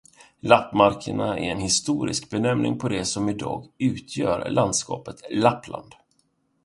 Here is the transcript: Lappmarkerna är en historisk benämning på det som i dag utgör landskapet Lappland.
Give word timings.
Lappmarkerna 0.39 1.39
är 1.39 1.51
en 1.51 1.59
historisk 1.59 2.29
benämning 2.29 2.79
på 2.79 2.89
det 2.89 3.05
som 3.05 3.29
i 3.29 3.33
dag 3.33 3.67
utgör 3.77 4.49
landskapet 4.49 5.21
Lappland. 5.31 5.93